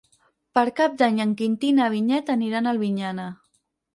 [0.59, 3.29] Per Cap d'Any en Quintí i na Vinyet aniran a Albinyana.